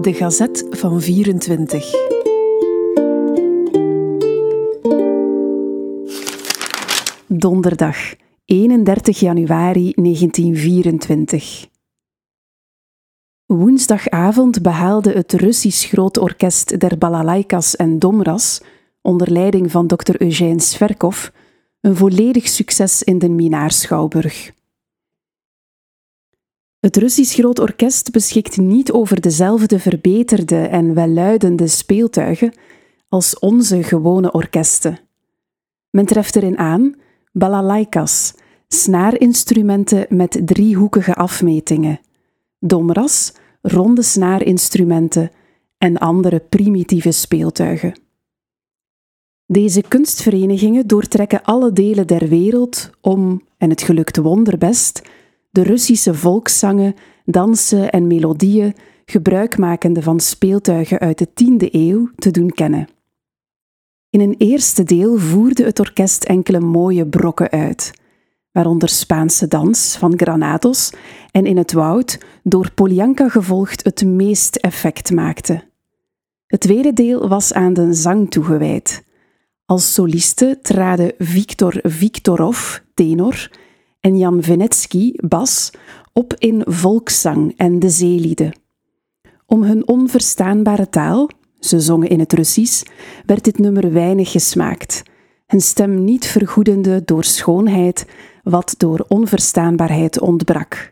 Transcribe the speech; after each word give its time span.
De 0.00 0.12
Gazet 0.14 0.66
van 0.70 1.00
24. 1.00 1.94
Donderdag, 7.26 8.14
31 8.44 9.20
januari 9.20 9.92
1924. 9.94 11.68
Woensdagavond 13.46 14.62
behaalde 14.62 15.12
het 15.12 15.32
Russisch 15.32 15.88
Groot 15.88 16.18
Orkest 16.18 16.80
der 16.80 16.98
Balalaikas 16.98 17.76
en 17.76 17.98
Domras, 17.98 18.60
onder 19.02 19.32
leiding 19.32 19.70
van 19.70 19.86
Dr. 19.86 20.22
Eugène 20.22 20.60
Sverkov, 20.60 21.28
een 21.80 21.96
volledig 21.96 22.48
succes 22.48 23.02
in 23.02 23.18
de 23.18 23.28
Minaarschouwburg. 23.28 24.56
Het 26.80 26.96
Russisch 26.96 27.34
Groot 27.34 27.58
Orkest 27.58 28.12
beschikt 28.12 28.56
niet 28.56 28.92
over 28.92 29.20
dezelfde 29.20 29.78
verbeterde 29.78 30.56
en 30.56 30.94
welluidende 30.94 31.66
speeltuigen 31.66 32.52
als 33.08 33.38
onze 33.38 33.82
gewone 33.82 34.32
orkesten. 34.32 35.00
Men 35.90 36.06
treft 36.06 36.36
erin 36.36 36.58
aan 36.58 36.94
balalaikas, 37.32 38.34
snaarinstrumenten 38.68 40.06
met 40.08 40.40
driehoekige 40.44 41.14
afmetingen, 41.14 42.00
domras, 42.58 43.32
ronde 43.62 44.02
snaarinstrumenten 44.02 45.30
en 45.78 45.98
andere 45.98 46.40
primitieve 46.40 47.10
speeltuigen. 47.10 48.00
Deze 49.46 49.82
kunstverenigingen 49.88 50.86
doortrekken 50.86 51.42
alle 51.42 51.72
delen 51.72 52.06
der 52.06 52.28
wereld 52.28 52.90
om, 53.00 53.42
en 53.56 53.70
het 53.70 53.82
gelukt 53.82 54.16
wonderbest, 54.16 55.02
de 55.58 55.64
Russische 55.64 56.14
volkszangen, 56.14 56.94
dansen 57.24 57.90
en 57.90 58.06
melodieën, 58.06 58.74
gebruikmakende 59.04 60.02
van 60.02 60.20
speeltuigen 60.20 60.98
uit 60.98 61.18
de 61.18 61.28
10e 61.28 61.70
eeuw, 61.70 62.10
te 62.16 62.30
doen 62.30 62.50
kennen. 62.50 62.88
In 64.10 64.20
een 64.20 64.34
eerste 64.38 64.82
deel 64.82 65.16
voerde 65.16 65.64
het 65.64 65.80
orkest 65.80 66.24
enkele 66.24 66.60
mooie 66.60 67.06
brokken 67.06 67.50
uit, 67.50 67.92
waaronder 68.52 68.88
Spaanse 68.88 69.48
dans 69.48 69.96
van 69.96 70.12
Granados 70.16 70.92
en 71.30 71.46
in 71.46 71.56
het 71.56 71.72
woud, 71.72 72.18
door 72.42 72.72
Polianka 72.72 73.28
gevolgd, 73.28 73.84
het 73.84 74.04
meest 74.04 74.56
effect 74.56 75.10
maakte. 75.10 75.64
Het 76.46 76.60
tweede 76.60 76.92
deel 76.92 77.28
was 77.28 77.52
aan 77.52 77.72
de 77.72 77.92
zang 77.92 78.30
toegewijd. 78.30 79.04
Als 79.64 79.94
solisten 79.94 80.62
traden 80.62 81.12
Viktor 81.18 81.74
Viktorov, 81.82 82.78
tenor, 82.94 83.48
en 84.00 84.16
Jan 84.16 84.42
Venetsky, 84.42 85.12
bas, 85.14 85.70
op 86.12 86.34
in 86.38 86.62
volkszang 86.64 87.54
en 87.56 87.78
de 87.78 87.90
zeelieden. 87.90 88.52
Om 89.46 89.62
hun 89.62 89.88
onverstaanbare 89.88 90.88
taal, 90.88 91.30
ze 91.58 91.80
zongen 91.80 92.08
in 92.08 92.18
het 92.18 92.32
Russisch, 92.32 92.82
werd 93.26 93.44
dit 93.44 93.58
nummer 93.58 93.92
weinig 93.92 94.30
gesmaakt, 94.30 95.02
hun 95.46 95.60
stem 95.60 96.04
niet 96.04 96.26
vergoedende 96.26 97.02
door 97.04 97.24
schoonheid 97.24 98.06
wat 98.42 98.74
door 98.76 99.04
onverstaanbaarheid 99.08 100.20
ontbrak. 100.20 100.90